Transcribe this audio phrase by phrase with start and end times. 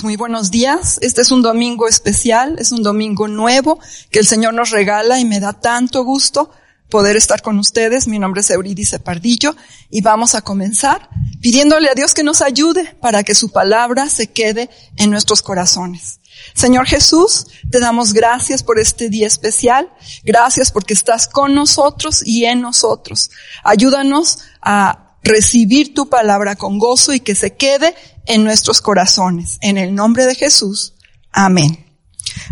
[0.00, 1.00] Muy buenos días.
[1.02, 3.80] Este es un domingo especial, es un domingo nuevo
[4.12, 6.52] que el Señor nos regala y me da tanto gusto
[6.88, 8.06] poder estar con ustedes.
[8.06, 9.56] Mi nombre es Eurídice Pardillo
[9.90, 14.28] y vamos a comenzar pidiéndole a Dios que nos ayude para que su palabra se
[14.28, 16.20] quede en nuestros corazones.
[16.54, 19.92] Señor Jesús, te damos gracias por este día especial.
[20.22, 23.32] Gracias porque estás con nosotros y en nosotros.
[23.64, 27.94] Ayúdanos a recibir tu palabra con gozo y que se quede
[28.26, 29.58] en nuestros corazones.
[29.60, 30.94] En el nombre de Jesús.
[31.32, 31.84] Amén.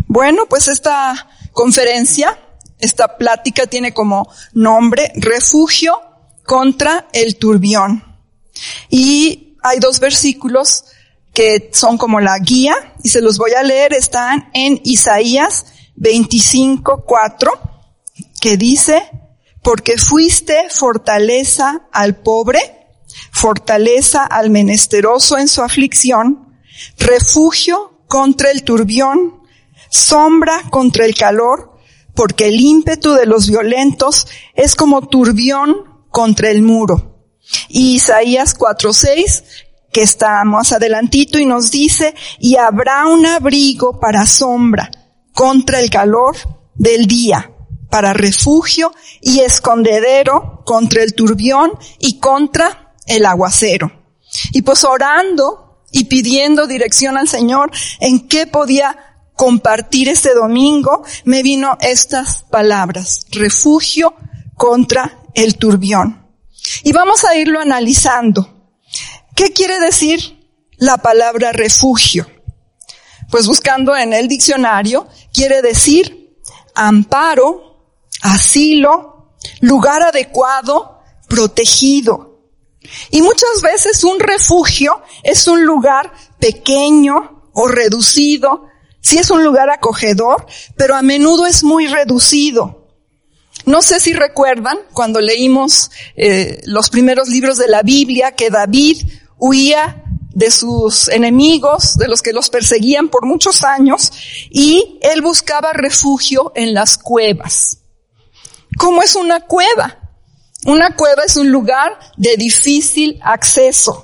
[0.07, 2.39] Bueno, pues esta conferencia,
[2.79, 5.99] esta plática tiene como nombre Refugio
[6.45, 8.03] contra el turbión.
[8.89, 10.85] Y hay dos versículos
[11.33, 13.93] que son como la guía y se los voy a leer.
[13.93, 17.51] Están en Isaías 25, 4,
[18.39, 19.09] que dice,
[19.67, 22.87] porque fuiste fortaleza al pobre,
[23.33, 26.57] fortaleza al menesteroso en su aflicción,
[26.97, 29.41] refugio contra el turbión,
[29.89, 31.81] sombra contra el calor,
[32.15, 37.27] porque el ímpetu de los violentos es como turbión contra el muro.
[37.67, 39.43] Y Isaías 4:6,
[39.91, 44.89] que está más adelantito y nos dice, y habrá un abrigo para sombra
[45.33, 46.37] contra el calor
[46.73, 47.51] del día
[47.97, 53.91] para refugio y escondedero contra el turbión y contra el aguacero.
[54.51, 58.95] Y pues orando y pidiendo dirección al Señor en qué podía
[59.33, 64.13] compartir este domingo, me vino estas palabras, refugio
[64.55, 66.23] contra el turbión.
[66.83, 68.77] Y vamos a irlo analizando.
[69.33, 70.37] ¿Qué quiere decir
[70.77, 72.27] la palabra refugio?
[73.31, 76.27] Pues buscando en el diccionario, quiere decir
[76.77, 77.66] amparo,
[78.21, 82.39] asilo, lugar adecuado, protegido.
[83.11, 88.67] Y muchas veces un refugio es un lugar pequeño o reducido,
[89.01, 92.87] sí es un lugar acogedor, pero a menudo es muy reducido.
[93.65, 99.01] No sé si recuerdan cuando leímos eh, los primeros libros de la Biblia que David
[99.37, 104.11] huía de sus enemigos, de los que los perseguían por muchos años,
[104.51, 107.76] y él buscaba refugio en las cuevas.
[108.77, 109.97] ¿Cómo es una cueva?
[110.65, 114.03] Una cueva es un lugar de difícil acceso.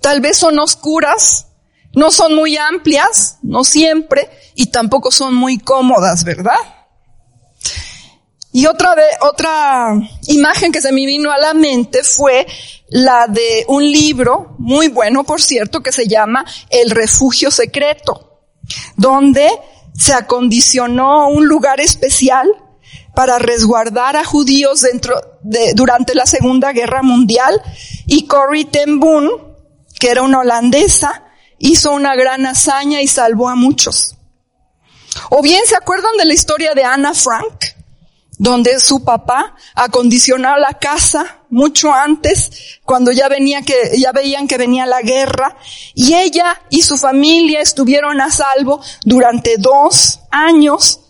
[0.00, 1.46] Tal vez son oscuras,
[1.92, 6.58] no son muy amplias, no siempre, y tampoco son muy cómodas, ¿verdad?
[8.52, 9.92] Y otra vez, otra
[10.28, 12.46] imagen que se me vino a la mente fue
[12.88, 18.40] la de un libro muy bueno, por cierto, que se llama El refugio secreto,
[18.96, 19.48] donde
[19.94, 22.48] se acondicionó un lugar especial
[23.16, 27.62] para resguardar a judíos dentro de, durante la Segunda Guerra Mundial
[28.04, 29.30] y Corrie ten Boom,
[29.98, 31.24] que era una holandesa,
[31.58, 34.16] hizo una gran hazaña y salvó a muchos.
[35.30, 37.64] O bien se acuerdan de la historia de Anna Frank,
[38.36, 44.58] donde su papá acondicionó la casa mucho antes, cuando ya venía que, ya veían que
[44.58, 45.56] venía la guerra,
[45.94, 51.00] y ella y su familia estuvieron a salvo durante dos años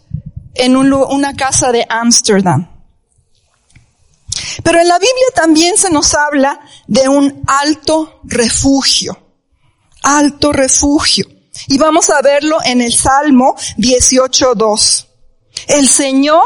[0.58, 2.76] en una casa de Ámsterdam.
[4.62, 9.16] Pero en la Biblia también se nos habla de un alto refugio,
[10.02, 11.26] alto refugio.
[11.68, 15.06] Y vamos a verlo en el Salmo 18.2.
[15.68, 16.44] El Señor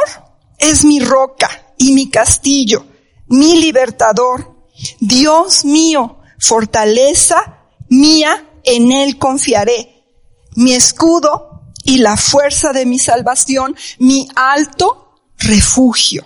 [0.58, 2.86] es mi roca y mi castillo,
[3.26, 4.56] mi libertador.
[5.00, 10.04] Dios mío, fortaleza mía, en Él confiaré.
[10.54, 11.49] Mi escudo
[11.90, 16.24] y la fuerza de mi salvación, mi alto refugio.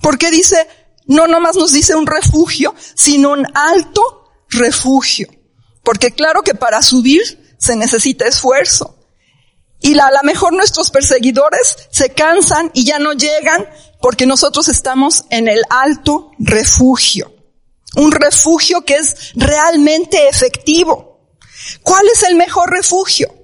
[0.00, 0.68] Porque dice,
[1.06, 5.26] no nomás nos dice un refugio, sino un alto refugio.
[5.82, 8.96] Porque claro que para subir se necesita esfuerzo.
[9.80, 13.68] Y a lo mejor nuestros perseguidores se cansan y ya no llegan
[14.00, 17.34] porque nosotros estamos en el alto refugio.
[17.96, 21.34] Un refugio que es realmente efectivo.
[21.82, 23.35] ¿Cuál es el mejor refugio?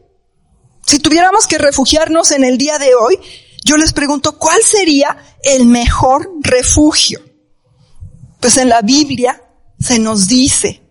[0.92, 3.18] Si tuviéramos que refugiarnos en el día de hoy,
[3.64, 7.18] yo les pregunto, ¿cuál sería el mejor refugio?
[8.40, 9.42] Pues en la Biblia
[9.80, 10.82] se nos dice,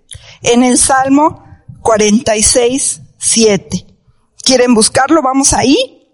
[0.41, 1.45] en el Salmo
[1.83, 3.85] 46, 7.
[4.41, 5.21] ¿Quieren buscarlo?
[5.21, 6.09] Vamos ahí.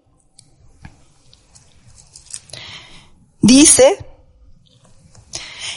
[3.40, 4.04] Dice,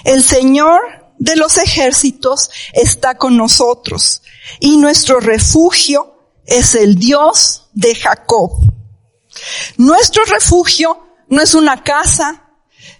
[0.04, 0.82] el Señor
[1.18, 4.22] de los ejércitos está con nosotros
[4.60, 8.52] y nuestro refugio es el Dios de Jacob.
[9.78, 12.50] Nuestro refugio no es una casa,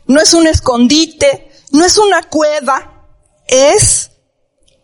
[0.06, 3.08] no es un escondite, no es una cueva,
[3.48, 4.12] es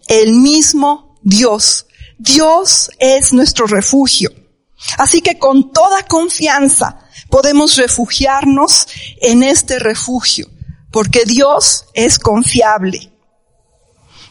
[0.07, 1.87] el mismo Dios
[2.17, 4.31] Dios es nuestro refugio.
[4.97, 6.99] Así que con toda confianza
[7.29, 8.87] podemos refugiarnos
[9.21, 10.47] en este refugio,
[10.91, 13.11] porque Dios es confiable.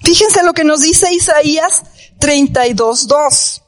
[0.02, 1.84] Fíjense lo que nos dice Isaías
[2.20, 3.62] 32.2.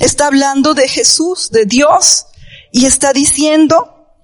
[0.00, 2.26] Está hablando de Jesús, de Dios,
[2.72, 4.16] y está diciendo,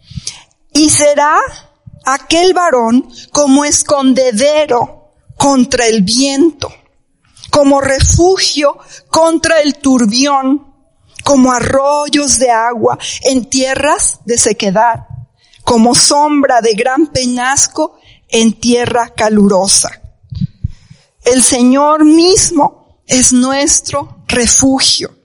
[0.72, 1.38] y será
[2.04, 6.72] aquel varón como escondedero contra el viento,
[7.50, 8.78] como refugio
[9.08, 10.74] contra el turbión,
[11.24, 15.06] como arroyos de agua en tierras de sequedad,
[15.64, 17.98] como sombra de gran peñasco
[18.28, 19.90] en tierra calurosa.
[21.24, 25.15] El Señor mismo es nuestro refugio.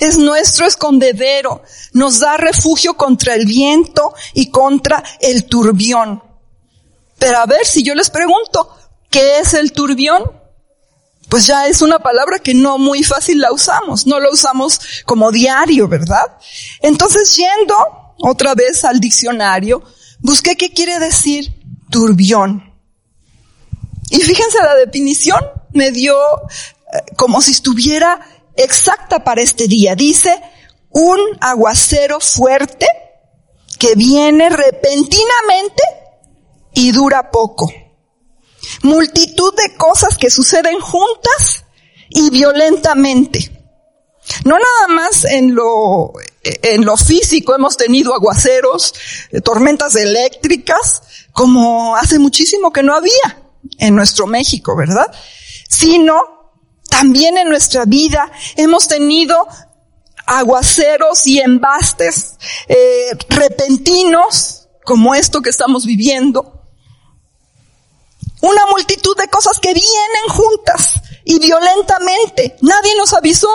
[0.00, 1.62] Es nuestro escondedero.
[1.92, 6.22] Nos da refugio contra el viento y contra el turbión.
[7.18, 8.76] Pero a ver, si yo les pregunto,
[9.10, 10.22] ¿qué es el turbión?
[11.28, 14.06] Pues ya es una palabra que no muy fácil la usamos.
[14.06, 16.36] No la usamos como diario, ¿verdad?
[16.80, 17.74] Entonces, yendo
[18.18, 19.82] otra vez al diccionario,
[20.20, 21.54] busqué qué quiere decir
[21.90, 22.72] turbión.
[24.10, 25.40] Y fíjense la definición,
[25.72, 26.14] me dio
[26.92, 28.20] eh, como si estuviera
[28.56, 29.94] exacta para este día.
[29.94, 30.40] Dice,
[30.90, 32.86] un aguacero fuerte
[33.78, 35.82] que viene repentinamente
[36.74, 37.72] y dura poco.
[38.82, 41.64] Multitud de cosas que suceden juntas
[42.08, 43.50] y violentamente.
[44.44, 46.12] No nada más en lo,
[46.44, 48.94] en lo físico hemos tenido aguaceros,
[49.30, 51.02] eh, tormentas eléctricas,
[51.32, 53.42] como hace muchísimo que no había
[53.78, 55.12] en nuestro México, ¿verdad?
[55.68, 56.41] Sino
[56.92, 59.48] también en nuestra vida hemos tenido
[60.26, 62.34] aguaceros y embastes
[62.68, 66.62] eh, repentinos, como esto que estamos viviendo.
[68.42, 72.56] Una multitud de cosas que vienen juntas y violentamente.
[72.60, 73.48] Nadie nos avisó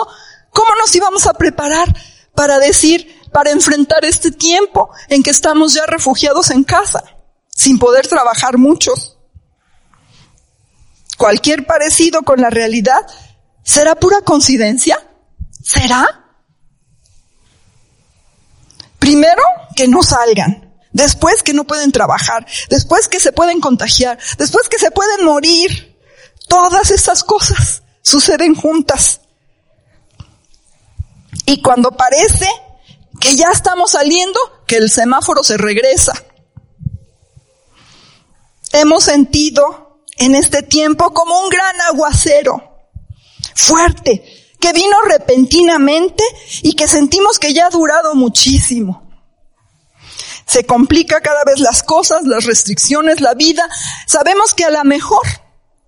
[0.50, 1.94] cómo nos íbamos a preparar
[2.34, 7.04] para decir, para enfrentar este tiempo en que estamos ya refugiados en casa,
[7.54, 9.16] sin poder trabajar muchos.
[11.16, 13.06] Cualquier parecido con la realidad
[13.68, 14.98] ¿Será pura coincidencia?
[15.62, 16.24] ¿Será?
[18.98, 19.42] Primero,
[19.76, 20.74] que no salgan.
[20.90, 22.46] Después que no pueden trabajar.
[22.70, 24.18] Después que se pueden contagiar.
[24.38, 26.00] Después que se pueden morir.
[26.48, 29.20] Todas estas cosas suceden juntas.
[31.44, 32.48] Y cuando parece
[33.20, 36.14] que ya estamos saliendo, que el semáforo se regresa.
[38.72, 42.67] Hemos sentido en este tiempo como un gran aguacero
[43.58, 44.22] fuerte,
[44.60, 46.22] que vino repentinamente
[46.62, 49.06] y que sentimos que ya ha durado muchísimo.
[50.46, 53.68] Se complica cada vez las cosas, las restricciones, la vida.
[54.06, 55.26] Sabemos que a lo mejor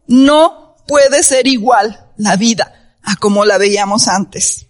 [0.07, 4.67] no puede ser igual la vida a como la veíamos antes.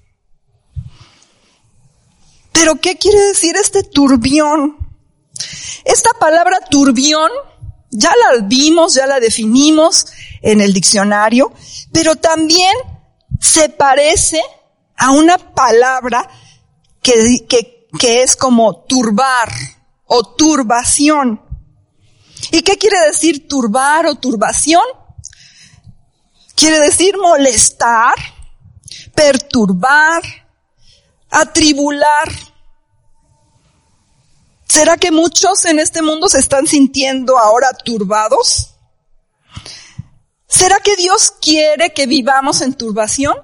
[2.53, 4.77] Pero ¿qué quiere decir este turbión?
[5.85, 7.31] Esta palabra turbión
[7.91, 10.07] ya la vimos, ya la definimos
[10.43, 11.53] en el diccionario,
[11.93, 12.75] pero también
[13.41, 14.41] se parece
[14.97, 16.29] a una palabra
[17.03, 19.51] que, que, es como turbar
[20.07, 21.43] o turbación.
[22.53, 24.83] ¿Y qué quiere decir turbar o turbación?
[26.55, 28.15] Quiere decir molestar,
[29.15, 30.23] perturbar,
[31.31, 32.29] atribular.
[34.71, 38.77] ¿Será que muchos en este mundo se están sintiendo ahora turbados?
[40.47, 43.35] ¿Será que Dios quiere que vivamos en turbación?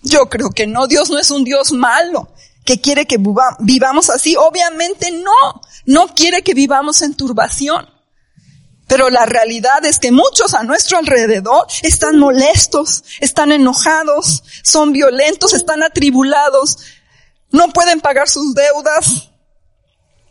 [0.00, 2.32] Yo creo que no, Dios no es un Dios malo
[2.64, 3.18] que quiere que
[3.58, 4.34] vivamos así.
[4.34, 7.86] Obviamente no, no quiere que vivamos en turbación.
[8.86, 15.52] Pero la realidad es que muchos a nuestro alrededor están molestos, están enojados, son violentos,
[15.52, 16.78] están atribulados,
[17.50, 19.30] no pueden pagar sus deudas.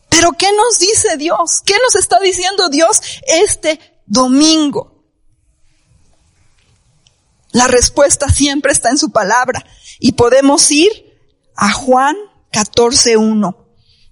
[0.10, 1.62] Pero ¿qué nos dice Dios?
[1.66, 5.04] ¿Qué nos está diciendo Dios este domingo.
[7.52, 9.64] La respuesta siempre está en su palabra
[10.00, 10.90] y podemos ir
[11.56, 12.16] a Juan
[12.52, 13.56] 14.1.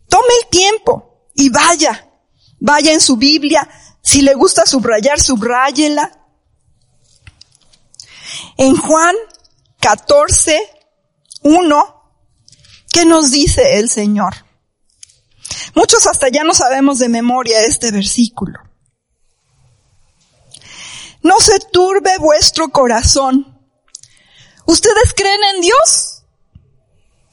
[0.10, 2.12] Tome el tiempo y vaya,
[2.60, 3.68] vaya en su Biblia.
[4.02, 6.22] Si le gusta subrayar, subráyela.
[8.58, 9.16] En Juan
[9.82, 11.95] 14.1,
[12.96, 14.34] ¿qué nos dice el Señor?
[15.75, 18.58] Muchos hasta ya no sabemos de memoria este versículo.
[21.22, 23.60] No se turbe vuestro corazón.
[24.66, 26.24] ¿Ustedes creen en Dios?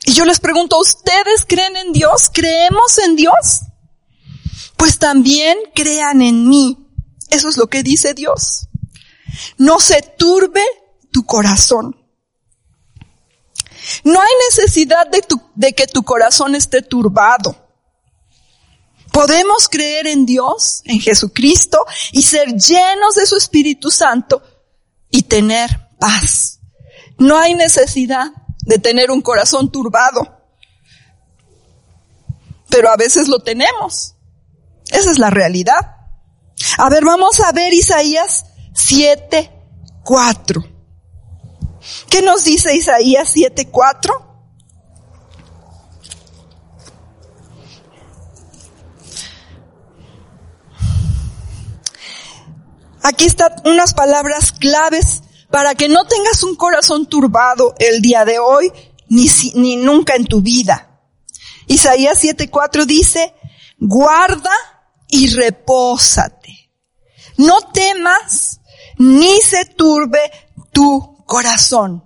[0.04, 2.28] Y yo les pregunto, ¿ustedes creen en Dios?
[2.34, 3.60] ¿Creemos en Dios?
[4.76, 6.88] Pues también crean en mí.
[7.30, 8.66] Eso es lo que dice Dios.
[9.58, 10.64] No se turbe
[11.12, 12.01] tu corazón.
[14.04, 17.56] No hay necesidad de, tu, de que tu corazón esté turbado.
[19.12, 24.42] Podemos creer en Dios, en Jesucristo, y ser llenos de su Espíritu Santo
[25.10, 26.60] y tener paz.
[27.18, 28.32] No hay necesidad
[28.64, 30.40] de tener un corazón turbado.
[32.70, 34.14] Pero a veces lo tenemos.
[34.90, 35.96] Esa es la realidad.
[36.78, 39.50] A ver, vamos a ver Isaías 7,
[40.04, 40.71] 4.
[42.08, 44.32] ¿Qué nos dice Isaías 7, 4?
[53.02, 58.38] Aquí están unas palabras claves para que no tengas un corazón turbado el día de
[58.38, 58.72] hoy
[59.08, 61.00] ni, ni nunca en tu vida.
[61.66, 63.34] Isaías 7:4 dice,
[63.78, 64.50] guarda
[65.08, 66.70] y repósate.
[67.36, 68.60] No temas
[68.98, 70.20] ni se turbe
[70.72, 72.04] tu corazón.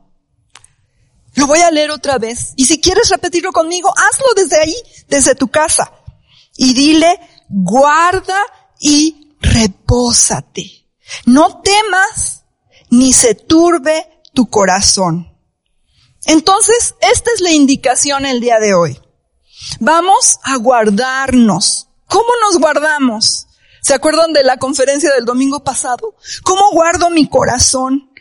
[1.35, 2.53] Lo voy a leer otra vez.
[2.55, 4.77] Y si quieres repetirlo conmigo, hazlo desde ahí,
[5.09, 5.91] desde tu casa.
[6.57, 7.19] Y dile,
[7.49, 8.39] guarda
[8.79, 10.87] y repósate.
[11.25, 12.45] No temas
[12.91, 15.37] ni se turbe tu corazón.
[16.27, 19.01] Entonces, esta es la indicación el día de hoy.
[19.81, 21.89] Vamos a guardarnos.
[22.07, 23.49] ¿Cómo nos guardamos?
[23.83, 26.15] ¿Se acuerdan de la conferencia del domingo pasado?
[26.45, 28.13] ¿Cómo guardo mi corazón?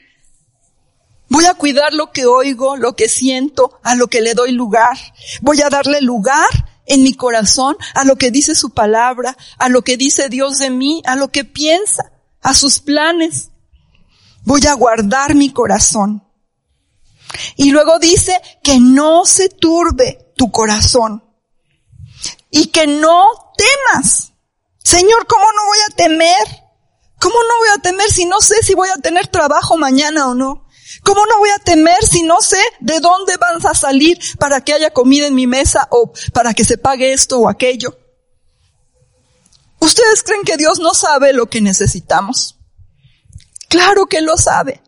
[1.30, 4.98] Voy a cuidar lo que oigo, lo que siento, a lo que le doy lugar.
[5.42, 6.48] Voy a darle lugar
[6.86, 10.70] en mi corazón a lo que dice su palabra, a lo que dice Dios de
[10.70, 13.50] mí, a lo que piensa a sus planes.
[14.44, 16.24] Voy a guardar mi corazón.
[17.56, 21.24] Y luego dice que no se turbe tu corazón
[22.52, 23.24] y que no
[23.58, 24.34] temas.
[24.84, 26.66] Señor, ¿cómo no voy a temer?
[27.20, 30.36] ¿Cómo no voy a temer si no sé si voy a tener trabajo mañana o
[30.36, 30.65] no?
[31.06, 34.74] ¿Cómo no voy a temer si no sé de dónde vas a salir para que
[34.74, 37.96] haya comida en mi mesa o para que se pague esto o aquello?
[39.80, 42.58] ¿Ustedes creen que Dios no sabe lo que necesitamos?
[43.70, 44.82] Claro que lo sabe.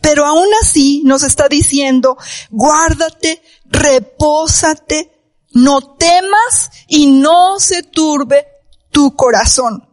[0.00, 2.16] Pero aún así nos está diciendo,
[2.50, 5.10] guárdate, repósate,
[5.54, 8.46] no temas y no se turbe
[8.92, 9.88] tu corazón.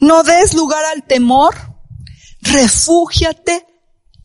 [0.00, 1.54] No des lugar al temor,
[2.40, 3.66] refúgiate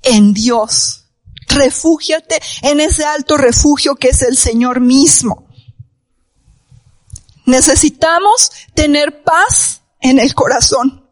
[0.02, 1.06] en Dios.
[1.48, 5.48] Refúgiate en ese alto refugio que es el Señor mismo.
[7.46, 11.10] Necesitamos tener paz en el corazón.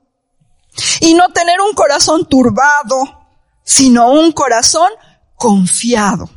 [1.01, 3.27] Y no tener un corazón turbado,
[3.63, 4.89] sino un corazón
[5.35, 6.29] confiado.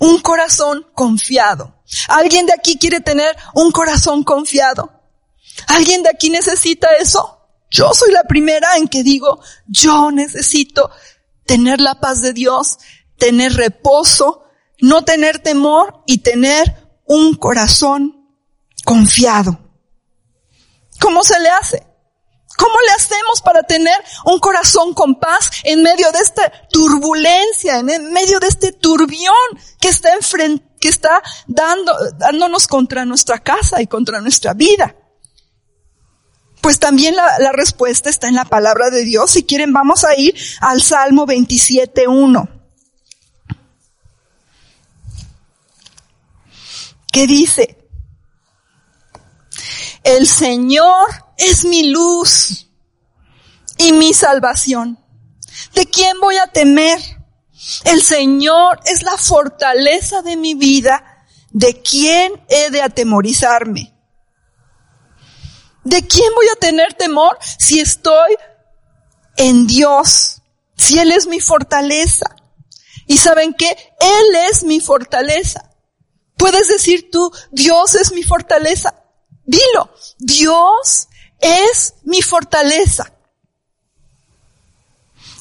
[0.00, 1.82] Un corazón confiado.
[2.08, 4.90] ¿Alguien de aquí quiere tener un corazón confiado?
[5.66, 7.39] ¿Alguien de aquí necesita eso?
[7.70, 10.90] Yo soy la primera en que digo, yo necesito
[11.46, 12.78] tener la paz de Dios,
[13.16, 14.44] tener reposo,
[14.80, 18.36] no tener temor y tener un corazón
[18.84, 19.58] confiado.
[21.00, 21.86] ¿Cómo se le hace?
[22.56, 23.96] ¿Cómo le hacemos para tener
[24.26, 29.34] un corazón con paz en medio de esta turbulencia, en medio de este turbión
[29.80, 34.94] que está enfrente, que está dando, dándonos contra nuestra casa y contra nuestra vida?
[36.60, 39.30] Pues también la, la respuesta está en la palabra de Dios.
[39.30, 42.48] Si quieren, vamos a ir al Salmo 27.1.
[47.12, 47.76] ¿Qué dice?
[50.04, 52.68] El Señor es mi luz
[53.78, 54.98] y mi salvación.
[55.74, 56.98] ¿De quién voy a temer?
[57.84, 61.26] El Señor es la fortaleza de mi vida.
[61.50, 63.92] ¿De quién he de atemorizarme?
[65.90, 68.36] ¿De quién voy a tener temor si estoy
[69.36, 70.40] en Dios?
[70.76, 72.36] Si Él es mi fortaleza.
[73.08, 73.76] Y saben qué?
[73.98, 75.68] Él es mi fortaleza.
[76.36, 79.02] Puedes decir tú, Dios es mi fortaleza.
[79.44, 81.08] Dilo, Dios
[81.40, 83.12] es mi fortaleza.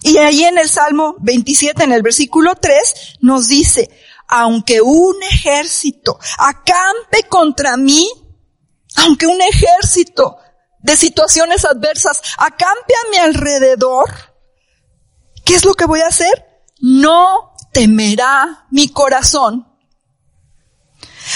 [0.01, 3.87] Y ahí en el Salmo 27, en el versículo 3, nos dice,
[4.27, 8.09] aunque un ejército acampe contra mí,
[8.99, 10.37] aunque un ejército
[10.79, 14.09] de situaciones adversas acampe a mi alrededor,
[15.45, 16.45] ¿qué es lo que voy a hacer?
[16.81, 19.65] No temerá mi corazón.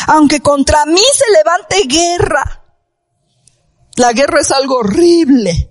[0.07, 2.63] Aunque contra mí se levante guerra,
[3.95, 5.69] la guerra es algo horrible.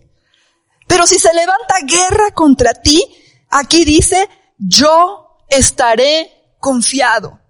[0.87, 3.03] Pero si se levanta guerra contra ti,
[3.51, 7.42] aquí dice, yo estaré confiado.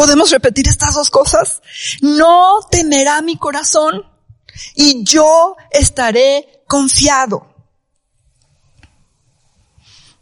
[0.00, 1.60] ¿Podemos repetir estas dos cosas?
[2.00, 4.02] No temerá mi corazón
[4.74, 7.54] y yo estaré confiado.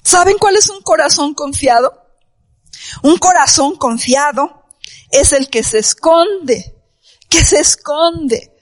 [0.02, 1.92] ¿Saben cuál es un corazón confiado?
[3.04, 4.64] Un corazón confiado
[5.12, 6.74] es el que se esconde,
[7.30, 8.52] que se esconde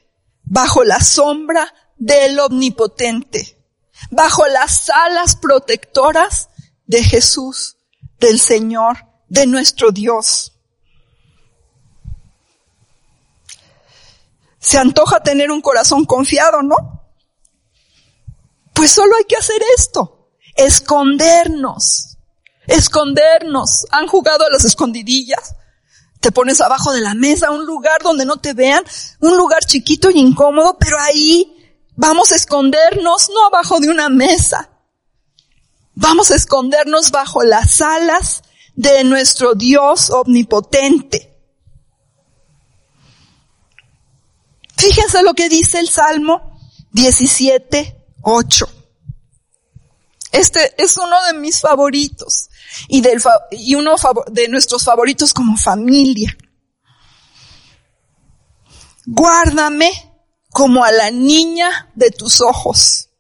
[0.43, 3.67] bajo la sombra del omnipotente,
[4.11, 6.51] bajo las alas protectoras
[6.85, 7.79] de Jesús,
[8.21, 10.53] del Señor, de nuestro Dios.
[14.67, 16.77] Se antoja tener un corazón confiado, ¿no?
[18.75, 22.17] Pues solo hay que hacer esto, escondernos,
[22.67, 23.87] escondernos.
[23.93, 25.55] ¿Han jugado a las escondidillas?
[26.19, 28.83] Te pones abajo de la mesa, un lugar donde no te vean,
[29.21, 34.69] un lugar chiquito y incómodo, pero ahí vamos a escondernos, no abajo de una mesa.
[35.95, 38.43] Vamos a escondernos bajo las alas
[38.75, 41.36] de nuestro Dios omnipotente.
[44.77, 46.59] Fíjense lo que dice el Salmo
[46.93, 48.69] 17, 8.
[50.33, 52.51] Este es uno de mis favoritos
[52.89, 53.95] y, uno
[54.31, 56.37] de nuestros favoritos como familia.
[59.07, 59.91] Guárdame
[60.51, 63.11] como a la niña de tus ojos.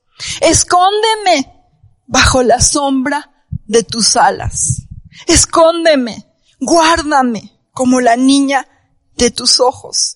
[0.40, 1.52] Escóndeme
[2.06, 4.82] bajo la sombra de tus alas.
[5.26, 6.26] Escóndeme,
[6.60, 8.68] guárdame como la niña
[9.16, 10.15] de tus ojos.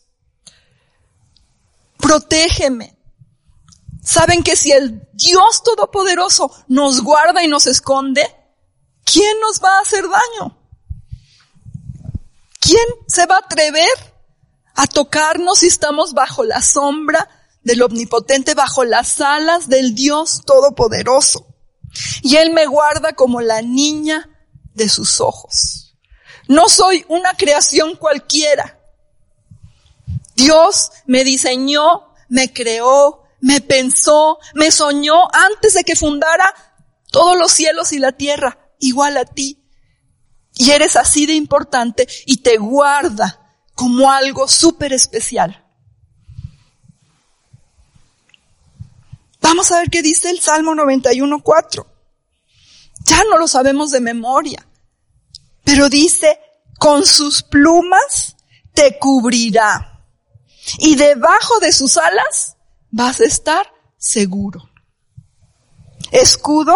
[2.00, 2.96] Protégeme.
[4.02, 8.22] Saben que si el Dios Todopoderoso nos guarda y nos esconde,
[9.04, 10.58] ¿quién nos va a hacer daño?
[12.58, 13.88] ¿Quién se va a atrever
[14.74, 17.28] a tocarnos si estamos bajo la sombra
[17.62, 21.46] del Omnipotente, bajo las alas del Dios Todopoderoso?
[22.22, 24.28] Y Él me guarda como la niña
[24.74, 25.96] de sus ojos.
[26.48, 28.79] No soy una creación cualquiera.
[30.34, 36.54] Dios me diseñó, me creó, me pensó, me soñó antes de que fundara
[37.10, 39.64] todos los cielos y la tierra, igual a ti.
[40.54, 45.64] Y eres así de importante y te guarda como algo súper especial.
[49.40, 51.86] Vamos a ver qué dice el Salmo 91.4.
[53.04, 54.66] Ya no lo sabemos de memoria,
[55.64, 56.38] pero dice,
[56.78, 58.36] con sus plumas
[58.74, 59.89] te cubrirá
[60.78, 62.56] y debajo de sus alas
[62.90, 64.70] vas a estar seguro.
[66.10, 66.74] Escudo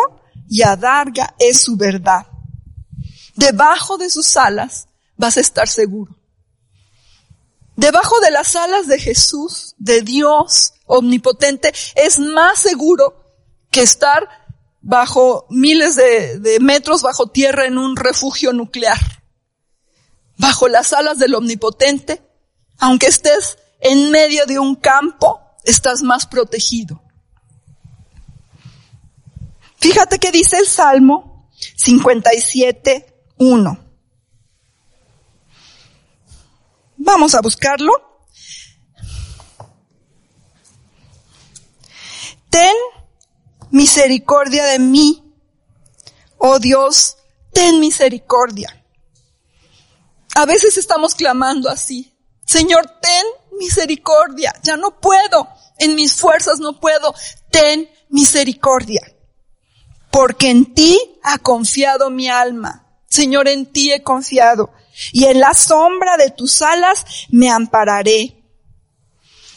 [0.48, 2.26] y adarga es su verdad.
[3.37, 6.16] Debajo de sus alas vas a estar seguro.
[7.76, 13.24] Debajo de las alas de Jesús, de Dios omnipotente, es más seguro
[13.70, 14.28] que estar
[14.80, 18.98] bajo miles de, metros bajo tierra en un refugio nuclear.
[20.37, 22.22] Bajo las alas del omnipotente,
[22.78, 27.00] aunque estés en medio de un campo, estás más protegido.
[29.76, 33.78] Fíjate que dice el Salmo 57, 1.
[36.96, 37.92] Vamos a buscarlo.
[42.48, 42.74] Ten
[43.70, 45.30] misericordia de mí,
[46.38, 47.18] oh Dios,
[47.52, 48.82] ten misericordia.
[50.36, 52.14] A veces estamos clamando así,
[52.46, 53.26] Señor, ten
[53.58, 57.14] misericordia, ya no puedo, en mis fuerzas no puedo,
[57.50, 59.02] ten misericordia.
[60.10, 62.86] Porque en ti ha confiado mi alma.
[63.08, 64.72] Señor, en ti he confiado.
[65.12, 68.40] Y en la sombra de tus alas me ampararé.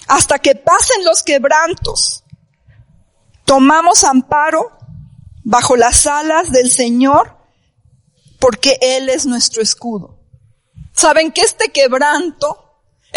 [0.08, 2.24] Hasta que pasen los quebrantos.
[3.46, 4.78] Tomamos amparo
[5.44, 7.38] bajo las alas del Señor
[8.40, 10.20] porque Él es nuestro escudo.
[10.94, 12.67] Saben que este quebranto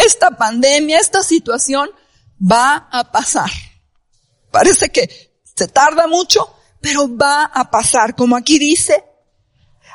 [0.05, 1.89] esta pandemia, esta situación
[2.39, 3.49] va a pasar.
[4.51, 8.15] Parece que se tarda mucho, pero va a pasar.
[8.15, 9.03] Como aquí dice,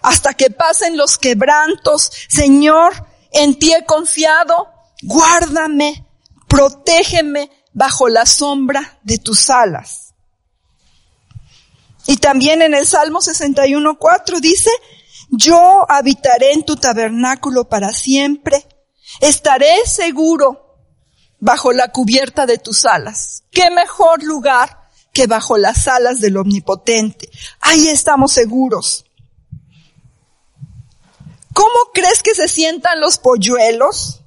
[0.03, 2.93] hasta que pasen los quebrantos, Señor,
[3.33, 4.69] en ti he confiado,
[5.03, 6.07] guárdame,
[6.49, 10.15] protégeme bajo la sombra de tus alas.
[12.07, 14.71] Y también en el Salmo 61.4 dice,
[15.31, 18.65] yo habitaré en tu tabernáculo para siempre
[19.21, 20.79] Estaré seguro
[21.39, 23.45] bajo la cubierta de tus alas.
[23.51, 27.31] ¿Qué mejor lugar que bajo las alas del Omnipotente?
[27.61, 29.05] Ahí estamos seguros.
[31.53, 34.21] ¿Cómo crees que se sientan los polluelos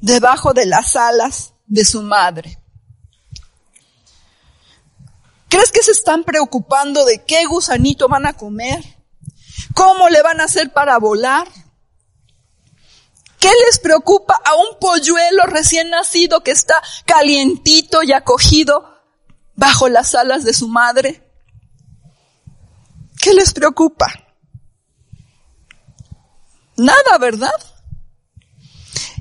[0.00, 2.58] debajo de las alas de su madre?
[5.48, 8.84] ¿Crees que se están preocupando de qué gusanito van a comer?
[9.74, 11.48] ¿Cómo le van a hacer para volar?
[13.44, 19.02] ¿Qué les preocupa a un polluelo recién nacido que está calientito y acogido
[19.54, 21.30] bajo las alas de su madre?
[23.20, 24.06] ¿Qué les preocupa?
[26.78, 27.52] Nada, ¿verdad?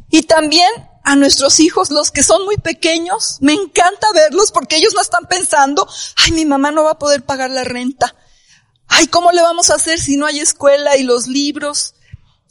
[0.09, 0.71] Y también
[1.03, 5.25] a nuestros hijos, los que son muy pequeños, me encanta verlos porque ellos no están
[5.25, 8.15] pensando, ay, mi mamá no va a poder pagar la renta.
[8.87, 11.95] Ay, ¿cómo le vamos a hacer si no hay escuela y los libros?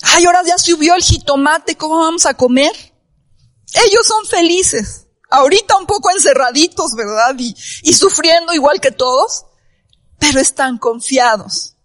[0.02, 2.72] Ay, ahora ya subió el jitomate, ¿cómo vamos a comer?
[3.74, 5.06] Ellos son felices.
[5.30, 7.34] Ahorita un poco encerraditos, ¿verdad?
[7.38, 9.46] Y, sufriendo igual que todos,
[10.18, 11.76] pero están confiados.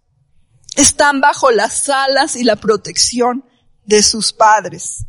[0.76, 3.46] Están bajo las alas y la protección
[3.86, 5.06] de sus padres.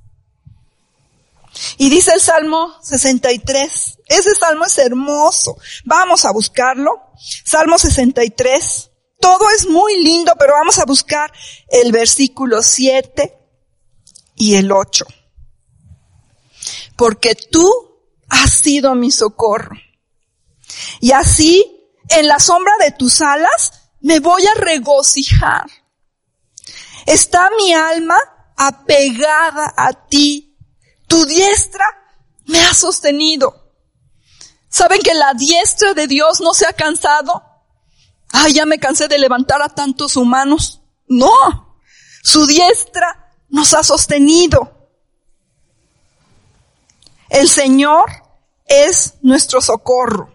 [1.78, 5.58] Y dice el Salmo 63, ese salmo es hermoso.
[5.84, 6.92] Vamos a buscarlo.
[7.44, 8.90] Salmo 63.
[9.20, 11.32] Todo es muy lindo, pero vamos a buscar
[11.68, 13.36] el versículo 7
[14.36, 15.06] y el 8.
[16.96, 17.70] Porque tú
[18.28, 19.76] has sido mi socorro.
[21.00, 21.64] Y así,
[22.08, 25.66] en la sombra de tus alas, me voy a regocijar.
[27.06, 28.18] Está mi alma
[28.56, 30.48] apegada a ti
[31.08, 31.84] tu diestra
[32.44, 33.72] me ha sostenido.
[34.68, 37.42] ¿Saben que la diestra de Dios no se ha cansado?
[38.32, 40.82] Ay, ya me cansé de levantar a tantos humanos.
[41.06, 41.78] No,
[42.22, 44.90] su diestra nos ha sostenido.
[47.30, 48.04] El Señor
[48.66, 50.34] es nuestro socorro.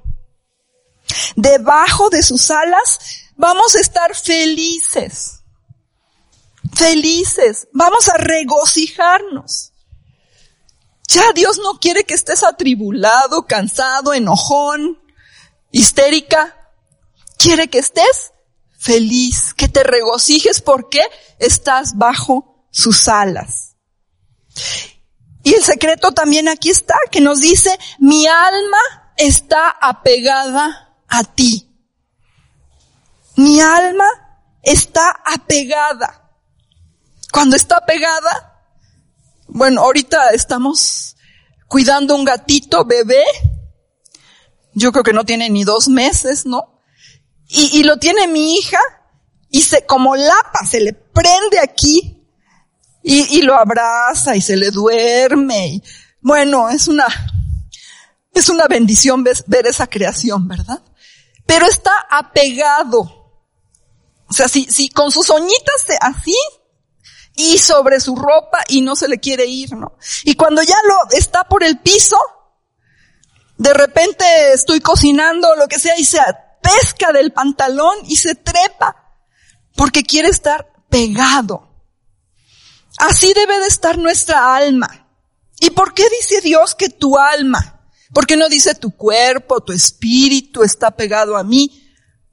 [1.36, 3.00] Debajo de sus alas
[3.36, 5.44] vamos a estar felices.
[6.74, 7.68] Felices.
[7.74, 9.72] Vamos a regocijarnos.
[11.08, 15.00] Ya Dios no quiere que estés atribulado, cansado, enojón,
[15.72, 16.63] histérica.
[17.38, 18.34] Quiere que estés
[18.78, 21.02] feliz, que te regocijes porque
[21.40, 23.76] estás bajo sus alas.
[25.44, 28.78] Y el secreto también aquí está, que nos dice, mi alma
[29.18, 31.70] está apegada a ti.
[33.36, 34.08] Mi alma
[34.62, 36.32] está apegada.
[37.32, 38.64] Cuando está apegada,
[39.48, 41.16] bueno, ahorita estamos
[41.68, 43.24] cuidando un gatito bebé.
[44.74, 46.73] Yo creo que no tiene ni dos meses, ¿no?
[47.56, 48.80] Y, y lo tiene mi hija
[49.50, 52.20] y se, como lapa, se le prende aquí
[53.04, 55.68] y, y lo abraza y se le duerme.
[55.68, 55.84] Y,
[56.20, 57.06] bueno, es una,
[58.34, 60.82] es una bendición ver, ver esa creación, ¿verdad?
[61.46, 63.02] Pero está apegado.
[64.28, 66.36] O sea, si, si con sus oñitas así,
[67.36, 69.98] y sobre su ropa y no se le quiere ir, ¿no?
[70.24, 72.18] Y cuando ya lo está por el piso,
[73.58, 76.20] de repente estoy cocinando lo que sea y se
[76.64, 78.96] pesca del pantalón y se trepa
[79.76, 81.70] porque quiere estar pegado.
[82.98, 85.08] Así debe de estar nuestra alma.
[85.60, 87.82] ¿Y por qué dice Dios que tu alma?
[88.14, 91.84] ¿Por qué no dice tu cuerpo, tu espíritu está pegado a mí?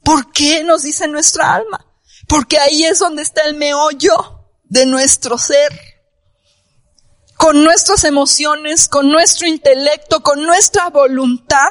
[0.02, 1.86] ¿Por qué nos dice nuestra alma?
[2.28, 5.72] Porque ahí es donde está el meollo de nuestro ser,
[7.36, 11.70] con nuestras emociones, con nuestro intelecto, con nuestra voluntad,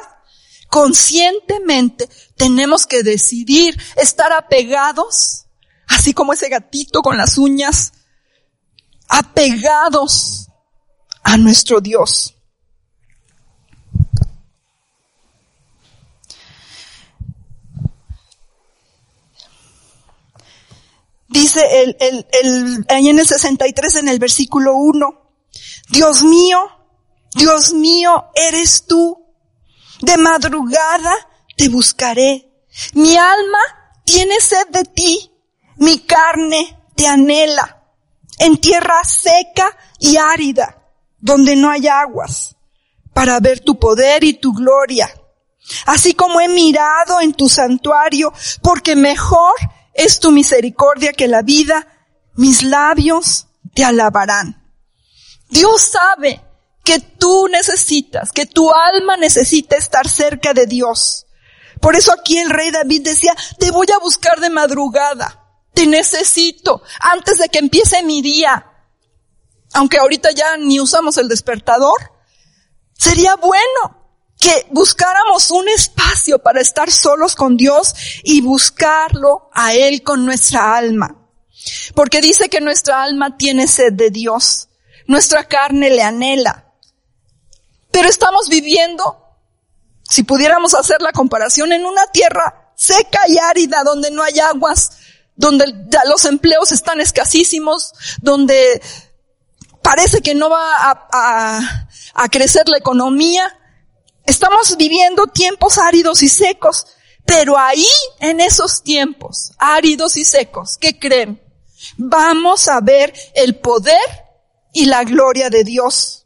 [0.70, 5.46] conscientemente tenemos que decidir estar apegados,
[5.88, 7.92] así como ese gatito con las uñas,
[9.08, 10.48] apegados
[11.24, 12.36] a nuestro Dios.
[21.28, 25.32] Dice el, el, el, ahí en el 63 en el versículo 1,
[25.90, 26.58] Dios mío,
[27.34, 29.19] Dios mío, eres tú.
[30.00, 31.14] De madrugada
[31.56, 32.50] te buscaré.
[32.94, 33.58] Mi alma
[34.04, 35.30] tiene sed de ti.
[35.76, 37.84] Mi carne te anhela.
[38.38, 40.82] En tierra seca y árida,
[41.18, 42.56] donde no hay aguas,
[43.12, 45.10] para ver tu poder y tu gloria.
[45.86, 48.32] Así como he mirado en tu santuario,
[48.62, 49.52] porque mejor
[49.92, 51.86] es tu misericordia que la vida,
[52.34, 54.56] mis labios te alabarán.
[55.50, 56.40] Dios sabe
[56.90, 61.24] que tú necesitas, que tu alma necesita estar cerca de Dios.
[61.80, 65.40] Por eso aquí el rey David decía, te voy a buscar de madrugada,
[65.72, 68.66] te necesito antes de que empiece mi día.
[69.72, 71.96] Aunque ahorita ya ni usamos el despertador,
[72.98, 80.02] sería bueno que buscáramos un espacio para estar solos con Dios y buscarlo a Él
[80.02, 81.24] con nuestra alma.
[81.94, 84.70] Porque dice que nuestra alma tiene sed de Dios,
[85.06, 86.66] nuestra carne le anhela.
[87.90, 89.36] Pero estamos viviendo,
[90.08, 94.92] si pudiéramos hacer la comparación, en una tierra seca y árida donde no hay aguas,
[95.36, 95.66] donde
[96.08, 98.80] los empleos están escasísimos, donde
[99.82, 103.56] parece que no va a, crecer la economía,
[104.26, 106.86] Estamos viviendo tiempos áridos y secos,
[107.26, 107.86] pero ahí,
[108.20, 111.42] en esos tiempos áridos y secos, ¿qué creen?
[111.96, 113.98] Vamos a ver el poder
[114.72, 116.19] y la gloria de Dios.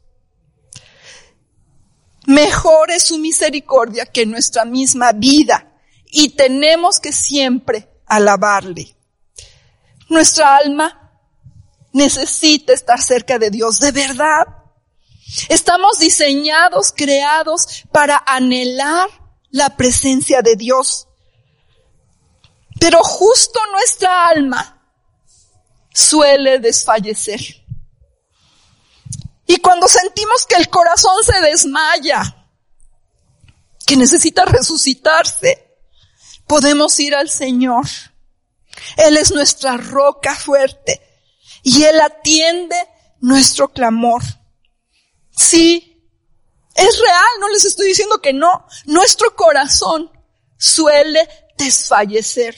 [2.27, 5.71] Mejor es su misericordia que nuestra misma vida
[6.05, 8.95] y tenemos que siempre alabarle.
[10.09, 11.11] Nuestra alma
[11.93, 14.47] necesita estar cerca de Dios, de verdad.
[15.49, 19.09] Estamos diseñados, creados para anhelar
[19.49, 21.07] la presencia de Dios.
[22.79, 24.83] Pero justo nuestra alma
[25.93, 27.64] suele desfallecer.
[29.47, 32.47] Y cuando sentimos que el corazón se desmaya,
[33.85, 35.77] que necesita resucitarse,
[36.47, 37.85] podemos ir al Señor.
[38.97, 41.01] Él es nuestra roca fuerte
[41.63, 42.75] y Él atiende
[43.21, 44.23] nuestro clamor.
[45.31, 45.95] Sí,
[46.75, 48.65] es real, no les estoy diciendo que no.
[48.85, 50.11] Nuestro corazón
[50.57, 51.27] suele
[51.57, 52.55] desfallecer.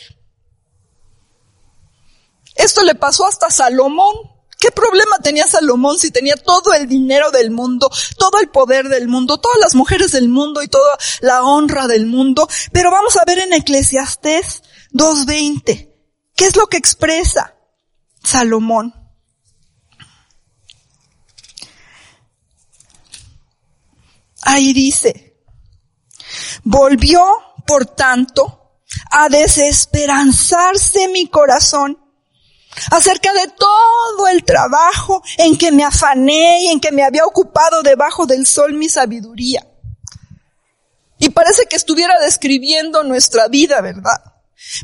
[2.56, 4.16] Esto le pasó hasta Salomón.
[4.58, 9.08] ¿Qué problema tenía Salomón si tenía todo el dinero del mundo, todo el poder del
[9.08, 12.48] mundo, todas las mujeres del mundo y toda la honra del mundo?
[12.72, 15.94] Pero vamos a ver en Eclesiastés 2.20.
[16.36, 17.56] ¿Qué es lo que expresa
[18.24, 18.94] Salomón?
[24.42, 25.44] Ahí dice,
[26.64, 27.22] volvió,
[27.66, 32.07] por tanto, a desesperanzarse mi corazón
[32.92, 37.82] acerca de todo el trabajo en que me afané y en que me había ocupado
[37.84, 39.66] debajo del sol mi sabiduría.
[41.20, 44.22] Y parece que estuviera describiendo nuestra vida, ¿verdad?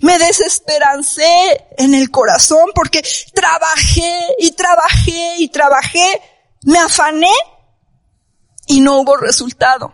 [0.01, 3.03] Me desesperancé en el corazón porque
[3.33, 6.21] trabajé y trabajé y trabajé,
[6.63, 7.33] me afané
[8.67, 9.93] y no hubo resultado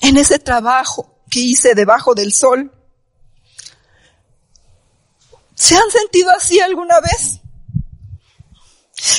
[0.00, 2.72] en ese trabajo que hice debajo del sol.
[5.60, 7.40] ¿Se han sentido así alguna vez?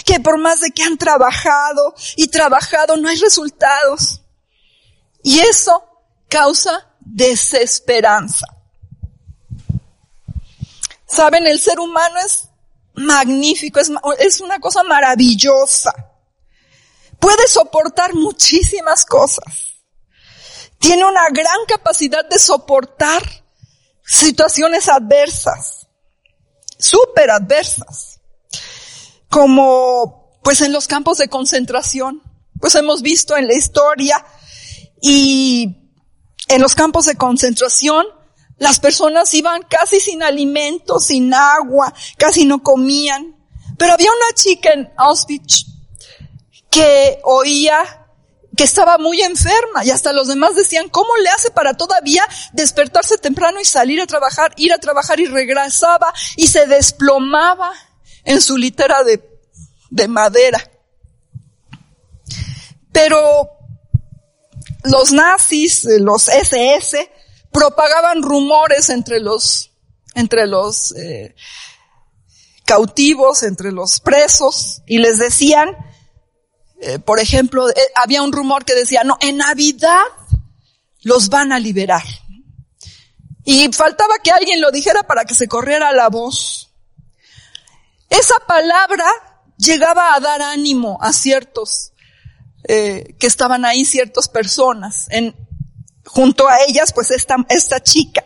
[0.05, 4.21] Que por más de que han trabajado y trabajado no hay resultados.
[5.23, 5.83] Y eso
[6.27, 8.47] causa desesperanza.
[11.05, 12.47] Saben, el ser humano es
[12.93, 15.93] magnífico, es, es una cosa maravillosa
[17.21, 19.79] puede soportar muchísimas cosas.
[20.79, 23.21] Tiene una gran capacidad de soportar
[24.03, 25.87] situaciones adversas,
[26.81, 28.19] súper adversas,
[29.29, 32.21] como pues en los campos de concentración,
[32.59, 34.25] pues hemos visto en la historia
[35.01, 35.77] y
[36.47, 38.05] en los campos de concentración
[38.57, 43.35] las personas iban casi sin alimento, sin agua, casi no comían.
[43.77, 45.65] Pero había una chica en Auschwitz
[46.69, 48.00] que oía
[48.61, 53.17] que estaba muy enferma y hasta los demás decían, ¿cómo le hace para todavía despertarse
[53.17, 57.73] temprano y salir a trabajar, ir a trabajar y regresaba y se desplomaba
[58.23, 59.19] en su litera de,
[59.89, 60.63] de madera?
[62.91, 63.49] Pero
[64.83, 67.09] los nazis, los SS,
[67.51, 69.71] propagaban rumores entre los,
[70.13, 71.33] entre los eh,
[72.65, 75.75] cautivos, entre los presos y les decían
[76.83, 80.01] eh, por ejemplo, eh, había un rumor que decía, no, en Navidad
[81.03, 82.03] los van a liberar.
[83.43, 86.71] Y faltaba que alguien lo dijera para que se corriera la voz.
[88.09, 89.05] Esa palabra
[89.57, 91.93] llegaba a dar ánimo a ciertos
[92.63, 95.05] eh, que estaban ahí, ciertas personas.
[95.11, 95.35] En,
[96.05, 98.25] junto a ellas, pues esta, esta chica.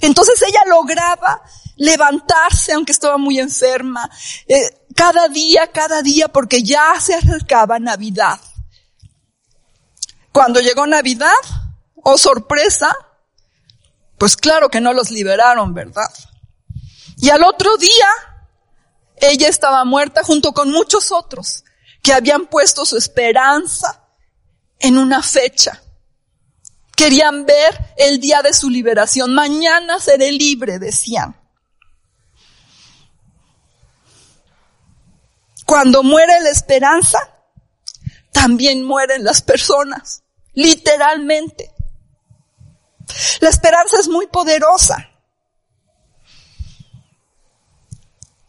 [0.00, 1.42] Entonces ella lograba
[1.78, 4.10] levantarse aunque estaba muy enferma,
[4.46, 8.38] eh, cada día, cada día, porque ya se acercaba Navidad.
[10.32, 11.30] Cuando llegó Navidad,
[12.02, 12.94] oh sorpresa,
[14.18, 16.10] pues claro que no los liberaron, ¿verdad?
[17.16, 18.08] Y al otro día,
[19.16, 21.64] ella estaba muerta junto con muchos otros
[22.02, 24.04] que habían puesto su esperanza
[24.80, 25.82] en una fecha.
[26.96, 29.34] Querían ver el día de su liberación.
[29.34, 31.37] Mañana seré libre, decían.
[35.68, 37.18] Cuando muere la esperanza,
[38.32, 40.22] también mueren las personas,
[40.54, 41.70] literalmente.
[43.40, 45.10] La esperanza es muy poderosa.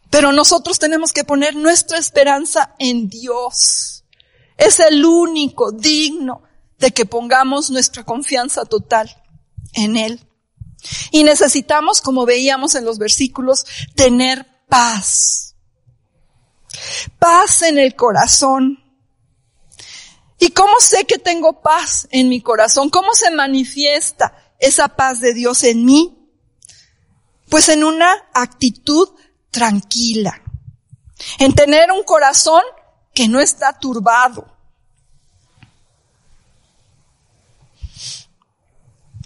[0.10, 4.06] Pero nosotros tenemos que poner nuestra esperanza en Dios.
[4.56, 6.44] Es el único digno
[6.78, 9.14] de que pongamos nuestra confianza total
[9.74, 10.26] en Él.
[11.12, 15.49] Y necesitamos, como veíamos en los versículos, tener paz
[17.18, 18.84] paz en el corazón.
[20.40, 22.90] ¿Y cómo sé que tengo paz en mi corazón?
[22.90, 26.32] ¿Cómo se manifiesta esa paz de Dios en mí?
[27.50, 29.10] Pues en una actitud
[29.52, 30.42] tranquila,
[31.40, 32.62] en tener un corazón
[33.14, 34.48] que no está turbado.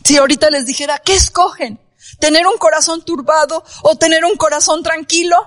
[0.04, 1.80] Si ahorita les dijera, ¿qué escogen?
[2.20, 5.38] ¿Tener un corazón turbado o tener un corazón tranquilo?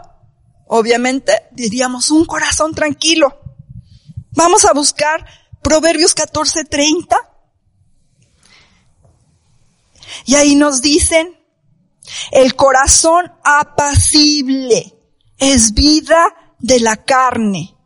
[0.66, 3.40] Obviamente diríamos un corazón tranquilo.
[4.32, 5.24] Vamos a buscar
[5.62, 7.16] Proverbios 14:30.
[10.24, 11.36] Y ahí nos dicen,
[12.30, 14.94] el corazón apacible
[15.38, 17.76] es vida de la carne,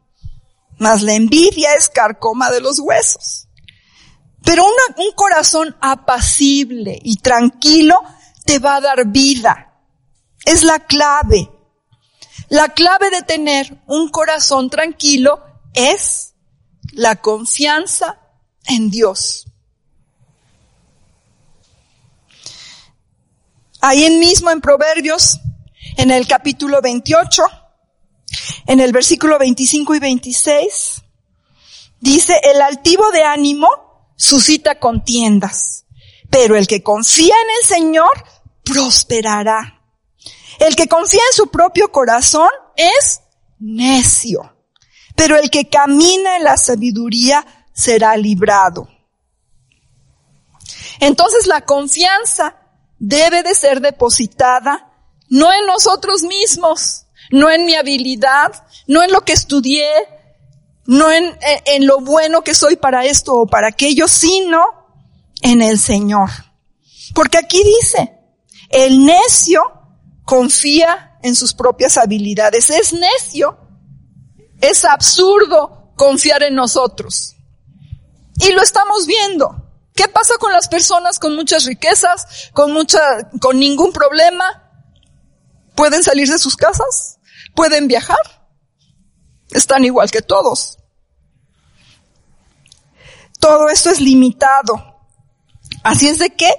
[0.79, 3.49] mas la envidia es carcoma de los huesos.
[4.43, 7.97] Pero un corazón apacible y tranquilo
[8.45, 9.83] te va a dar vida.
[10.45, 11.51] Es la clave.
[12.51, 15.41] La clave de tener un corazón tranquilo
[15.73, 16.35] es
[16.93, 18.19] la confianza
[18.67, 19.47] en Dios.
[23.81, 25.39] Ahí mismo en Proverbios,
[25.97, 27.45] en el capítulo 28,
[28.67, 31.03] en el versículo 25 y 26,
[32.01, 33.69] dice, el altivo de ánimo
[34.17, 35.85] suscita contiendas,
[36.29, 38.25] pero el que confía en el Señor
[38.65, 39.80] prosperará.
[40.61, 43.23] El que confía en su propio corazón es
[43.59, 44.55] necio,
[45.17, 48.87] pero el que camina en la sabiduría será librado.
[51.01, 52.57] Entonces la confianza
[52.99, 54.87] debe de ser depositada
[55.31, 58.53] no en nosotros mismos, no en mi habilidad,
[58.87, 59.89] no en lo que estudié,
[60.85, 64.63] no en, en, lo bueno que soy para esto o para aquello, sino
[65.41, 66.29] en el Señor.
[67.15, 68.13] Porque aquí dice,
[68.69, 69.80] el necio
[70.31, 72.71] confía en sus propias habilidades.
[72.71, 73.59] Es necio,
[74.61, 77.35] es absurdo confiar en nosotros.
[78.37, 79.57] Y lo estamos viendo.
[79.93, 83.01] ¿Qué pasa con las personas con muchas riquezas, con mucha,
[83.41, 84.71] con ningún problema?
[85.75, 87.19] ¿Pueden salir de sus casas?
[87.57, 88.55] ¿Pueden viajar?
[89.51, 90.79] Están igual que todos.
[93.41, 94.97] Todo esto es limitado.
[95.83, 96.53] Así es de que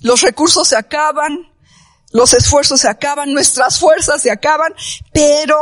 [0.00, 1.51] los recursos se acaban,
[2.12, 4.74] los esfuerzos se acaban, nuestras fuerzas se acaban,
[5.12, 5.56] pero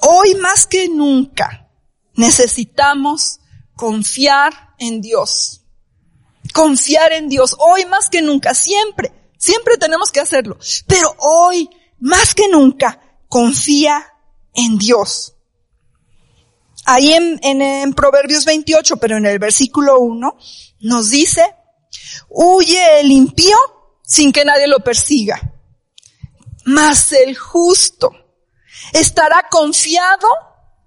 [0.00, 1.70] hoy más que nunca
[2.14, 3.40] necesitamos
[3.76, 5.62] confiar en Dios.
[6.52, 7.56] Confiar en Dios.
[7.58, 10.58] Hoy más que nunca, siempre, siempre tenemos que hacerlo.
[10.86, 11.68] Pero hoy
[12.00, 14.12] más que nunca, confía
[14.54, 15.34] en Dios.
[16.84, 20.36] Ahí en, Proverbios 28, pero en el versículo 1,
[20.80, 21.54] nos dice,
[22.28, 23.56] huye el impío
[24.12, 25.40] sin que nadie lo persiga.
[26.66, 28.12] Mas el justo
[28.92, 30.28] estará confiado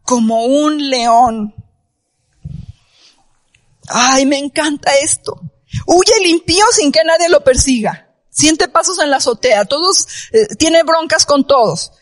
[0.03, 1.55] como un león.
[3.87, 5.41] Ay, me encanta esto.
[5.87, 8.13] Huye el impío sin que nadie lo persiga.
[8.29, 9.65] Siente pasos en la azotea.
[9.65, 11.93] Todos, eh, tiene broncas con todos.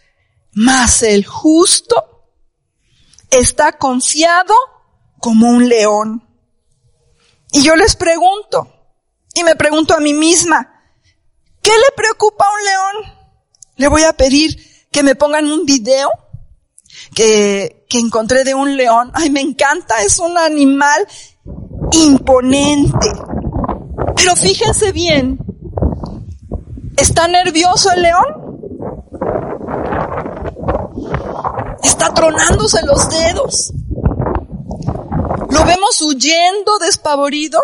[0.52, 2.28] Mas el justo
[3.32, 4.54] está confiado
[5.20, 6.28] como un león.
[7.54, 8.68] Y yo les pregunto,
[9.34, 10.73] y me pregunto a mí misma,
[11.64, 13.18] ¿qué le preocupa a un león?
[13.78, 14.56] Le voy a pedir
[14.92, 16.12] que me pongan un video
[17.16, 19.12] que, que encontré de un león.
[19.16, 21.08] Ay, me encanta, es un animal
[21.92, 23.12] imponente.
[24.16, 25.40] Pero fíjense bien,
[26.98, 28.44] ¿está nervioso el león?
[31.82, 33.74] Está tronándose los dedos.
[35.50, 37.60] ¿Lo vemos huyendo despavorido?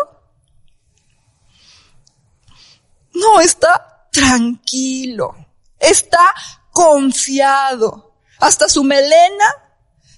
[3.14, 5.34] No, está tranquilo.
[5.78, 6.24] Está
[6.70, 8.14] confiado.
[8.38, 9.44] Hasta su melena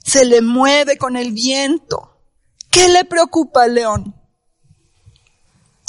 [0.05, 2.20] se le mueve con el viento.
[2.70, 4.14] ¿Qué le preocupa león?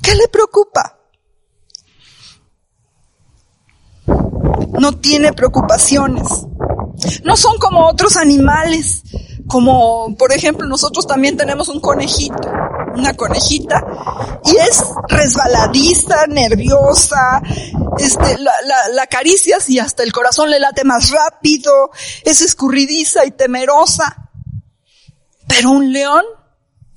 [0.02, 1.00] ¿Qué le preocupa?
[4.80, 6.28] No tiene preocupaciones.
[7.24, 9.04] No son como otros animales,
[9.48, 12.52] como por ejemplo nosotros también tenemos un conejito,
[12.94, 13.83] una conejita,
[14.46, 17.41] y es resbaladiza, nerviosa,
[17.98, 19.08] este, la, la, la
[19.67, 21.91] y hasta el corazón le late más rápido,
[22.23, 24.29] es escurridiza y temerosa.
[25.48, 26.23] Pero un león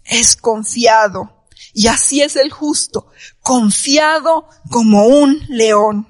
[0.05, 1.33] es confiado.
[1.73, 3.09] Y así es el justo,
[3.43, 6.09] confiado como un león.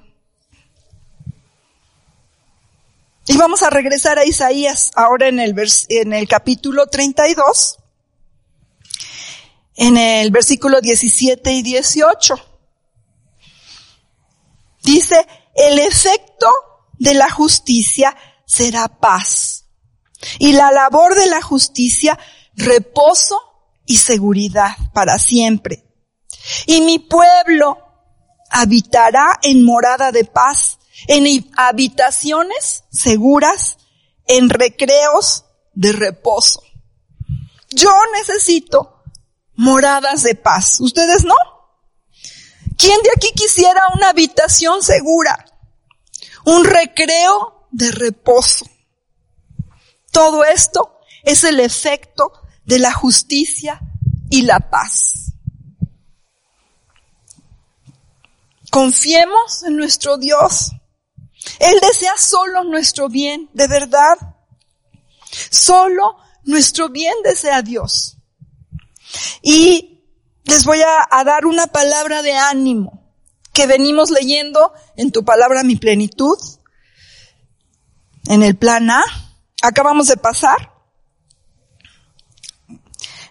[3.27, 5.53] Y vamos a regresar a Isaías ahora en el,
[5.89, 7.77] en el capítulo 32,
[9.77, 12.35] en el versículo 17 y 18.
[14.81, 15.25] Dice,
[15.55, 16.49] el efecto
[16.99, 18.15] de la justicia
[18.45, 19.65] será paz
[20.39, 22.17] y la labor de la justicia
[22.55, 23.39] reposo
[23.85, 25.85] y seguridad para siempre.
[26.65, 27.77] Y mi pueblo
[28.49, 33.77] habitará en morada de paz, en habitaciones seguras,
[34.25, 36.61] en recreos de reposo.
[37.69, 38.96] Yo necesito
[39.57, 40.79] moradas de paz.
[40.79, 41.35] ¿Ustedes no?
[42.77, 45.45] ¿Quién de aquí quisiera una habitación segura?
[46.45, 48.65] Un recreo de reposo.
[50.11, 52.31] Todo esto es el efecto
[52.63, 53.81] de la justicia
[54.29, 55.33] y la paz.
[58.69, 60.71] Confiemos en nuestro Dios.
[61.59, 64.17] Él desea solo nuestro bien, de verdad.
[65.49, 68.16] Solo nuestro bien desea Dios.
[69.41, 70.03] Y
[70.45, 73.13] les voy a, dar una palabra de ánimo
[73.53, 76.37] que venimos leyendo en tu palabra mi plenitud,
[78.25, 79.03] en el plan A.
[79.61, 80.77] Acabamos de pasar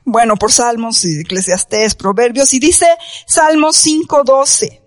[0.08, 2.86] bueno, por Salmos y Eclesiastés, Proverbios, y dice
[3.26, 4.80] Salmos 5:12,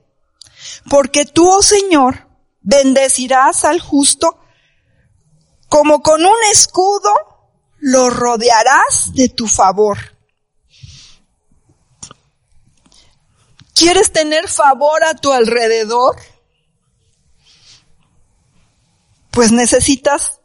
[0.90, 2.30] porque tú, oh Señor,
[2.62, 4.40] bendecirás al justo
[5.68, 7.12] como con un escudo
[7.80, 9.98] lo rodearás de tu favor.
[13.80, 16.18] ¿Quieres tener favor a tu alrededor?
[19.32, 20.42] Pues necesitas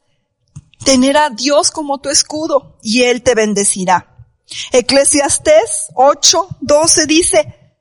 [0.85, 4.28] tener a Dios como tu escudo y Él te bendecirá.
[4.70, 7.74] Eclesiastés 8, 12 dice,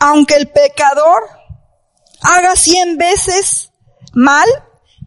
[0.00, 1.22] aunque el pecador
[2.22, 3.70] haga cien veces
[4.12, 4.48] mal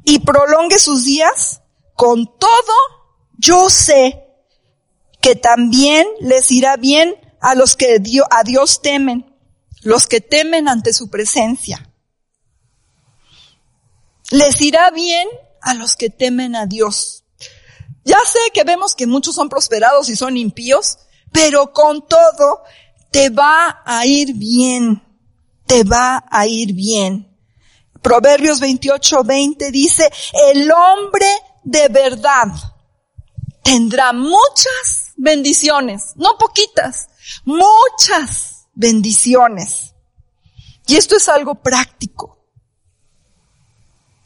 [0.06, 1.62] y prolongue sus días,
[1.94, 2.74] con todo
[3.38, 4.24] yo sé
[5.20, 9.27] que también les irá bien a los que a Dios temen,
[9.82, 11.90] los que temen ante su presencia.
[14.32, 15.28] Les irá bien
[15.62, 17.24] a los que temen a Dios.
[18.04, 20.98] Ya sé que vemos que muchos son prosperados y son impíos,
[21.32, 22.64] pero con todo
[23.12, 25.04] te va a ir bien.
[25.66, 27.28] Te va a ir bien.
[28.02, 30.10] Proverbios 28, 20 dice,
[30.52, 31.28] el hombre
[31.64, 32.48] de verdad
[33.62, 37.10] tendrá muchas bendiciones, no poquitas,
[37.44, 39.96] muchas bendiciones.
[40.86, 42.38] Y esto es algo práctico.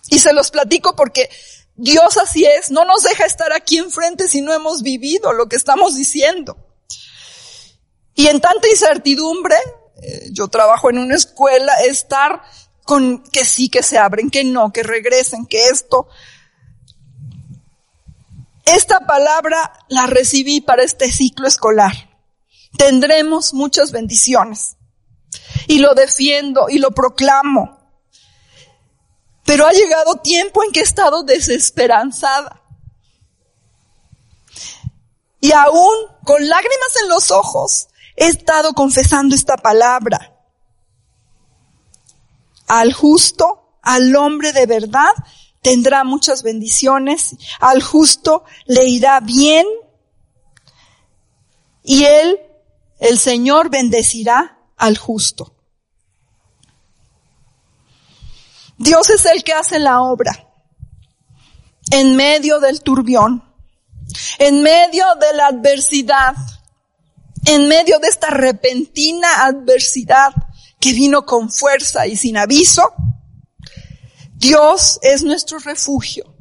[0.10, 1.30] Y se los platico porque
[1.76, 5.56] Dios así es, no nos deja estar aquí enfrente si no hemos vivido lo que
[5.56, 6.58] estamos diciendo.
[8.14, 9.56] Y en tanta incertidumbre,
[10.04, 12.41] eh, yo trabajo en una escuela, estar
[12.84, 16.10] con que sí, que se abren, que no, que regresen, que esto.
[18.66, 22.11] Esta palabra la recibí para este ciclo escolar.
[22.82, 24.75] Tendremos muchas bendiciones.
[25.67, 27.77] Y lo defiendo y lo proclamo.
[29.45, 32.63] Pero ha llegado tiempo en que he estado desesperanzada.
[35.39, 40.36] Y aún con lágrimas en los ojos he estado confesando esta palabra.
[42.65, 45.13] Al justo, al hombre de verdad,
[45.61, 47.36] tendrá muchas bendiciones.
[47.59, 49.67] Al justo le irá bien.
[51.84, 52.39] Y él,
[53.02, 55.56] el Señor, bendecirá al justo.
[58.78, 60.47] Dios es el que hace la obra
[61.91, 63.43] en medio del turbión,
[64.39, 66.36] en medio de la adversidad,
[67.45, 70.34] en medio de esta repentina adversidad
[70.80, 72.93] que vino con fuerza y sin aviso.
[74.36, 76.36] Dios es nuestro refugio.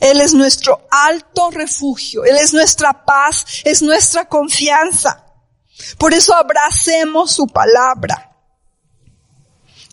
[0.00, 2.24] Él es nuestro alto refugio.
[2.24, 5.21] Él es nuestra paz, es nuestra confianza.
[5.98, 8.36] Por eso abracemos su palabra.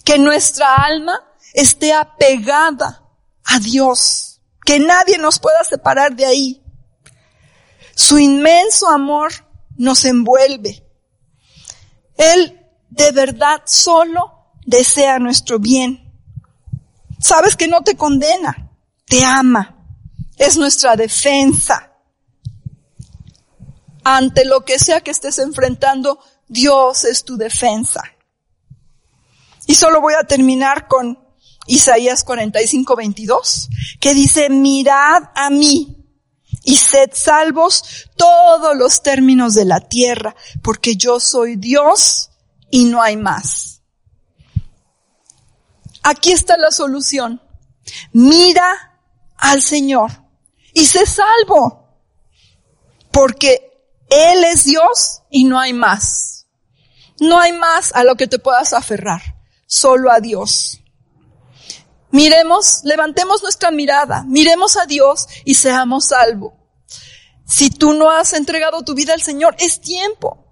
[0.03, 1.13] Que nuestra alma
[1.53, 3.03] esté apegada
[3.45, 6.63] a Dios, que nadie nos pueda separar de ahí.
[7.95, 9.31] Su inmenso amor
[9.77, 10.85] nos envuelve.
[12.17, 12.59] Él
[12.89, 16.05] de verdad solo desea nuestro bien.
[17.19, 18.71] Sabes que no te condena,
[19.05, 19.75] te ama.
[20.37, 21.88] Es nuestra defensa.
[24.11, 28.01] Ante lo que sea que estés enfrentando, Dios es tu defensa.
[29.67, 31.19] Y solo voy a terminar con
[31.67, 35.95] Isaías 45, 22, que dice, mirad a mí
[36.63, 42.31] y sed salvos todos los términos de la tierra, porque yo soy Dios
[42.71, 43.83] y no hay más.
[46.01, 47.43] Aquí está la solución.
[48.13, 48.97] Mira
[49.37, 50.09] al Señor
[50.73, 51.93] y sé salvo,
[53.11, 53.68] porque
[54.09, 56.47] Él es Dios y no hay más.
[57.19, 59.21] No hay más a lo que te puedas aferrar,
[59.67, 60.81] solo a Dios.
[62.11, 66.53] Miremos, levantemos nuestra mirada, miremos a Dios y seamos salvos.
[67.45, 70.45] Si tú no has entregado tu vida al Señor, es tiempo.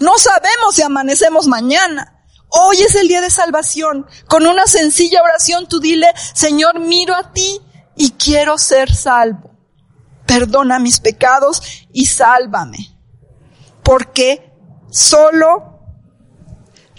[0.00, 2.24] No sabemos si amanecemos mañana.
[2.48, 4.06] Hoy es el día de salvación.
[4.28, 7.60] Con una sencilla oración tú dile, Señor, miro a ti
[7.96, 9.50] y quiero ser salvo.
[10.26, 12.91] Perdona mis pecados y sálvame.
[13.92, 14.50] Porque
[14.90, 15.78] solo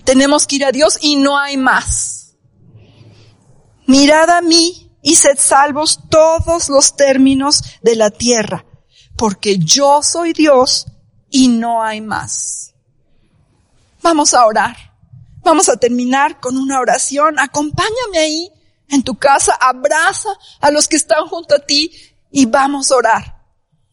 [0.06, 2.36] tenemos que ir a Dios y no hay más.
[3.88, 8.68] Mirad a mí y sed salvos todos los términos de la tierra,
[9.18, 10.86] porque yo soy Dios
[11.32, 12.76] y no hay más.
[14.04, 14.78] Vamos a orar.
[15.42, 17.40] Vamos a terminar con una oración.
[17.40, 18.52] Acompáñame ahí
[18.90, 20.30] en tu casa, abraza
[20.62, 21.92] a los que están junto a ti
[22.30, 23.48] y vamos a orar.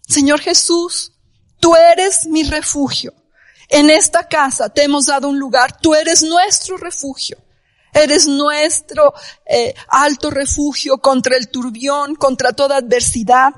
[0.07, 1.15] Señor Jesús,
[1.61, 3.15] tú eres mi refugio.
[3.69, 5.81] En esta casa te hemos dado un lugar.
[5.81, 7.39] Tú eres nuestro refugio.
[7.93, 9.15] Eres nuestro
[9.47, 13.53] eh, alto refugio contra el turbión, contra toda adversidad.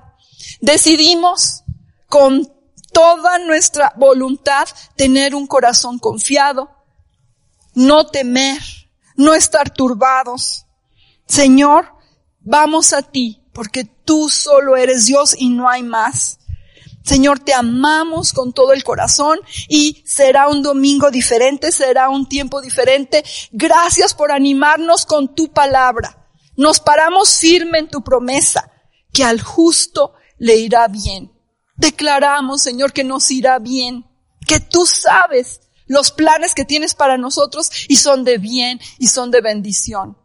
[0.60, 1.64] Decidimos
[2.08, 2.50] con
[2.92, 6.70] toda nuestra voluntad tener un corazón confiado,
[7.74, 8.60] no temer,
[9.16, 10.66] no estar turbados.
[11.26, 11.94] Señor,
[12.40, 16.38] vamos a ti porque tú solo eres Dios y no hay más.
[17.04, 22.60] Señor, te amamos con todo el corazón y será un domingo diferente, será un tiempo
[22.60, 23.24] diferente.
[23.50, 26.28] Gracias por animarnos con tu palabra.
[26.56, 28.70] Nos paramos firme en tu promesa,
[29.12, 31.32] que al justo le irá bien.
[31.76, 34.06] Declaramos, Señor, que nos irá bien,
[34.46, 39.30] que tú sabes los planes que tienes para nosotros y son de bien y son
[39.30, 40.16] de bendición.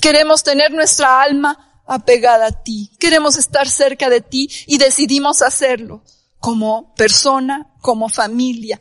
[0.00, 2.92] Queremos tener nuestra alma apegada a ti.
[3.00, 6.04] Queremos estar cerca de ti y decidimos hacerlo
[6.38, 8.80] como persona, como familia,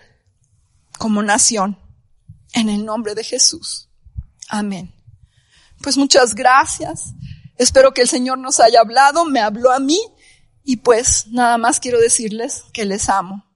[0.99, 1.79] como nación.
[2.53, 3.89] En el nombre de Jesús.
[4.49, 4.93] Amén.
[5.81, 7.13] Pues muchas gracias.
[7.57, 9.99] Espero que el Señor nos haya hablado, me habló a mí
[10.63, 13.46] y pues nada más quiero decirles que les amo.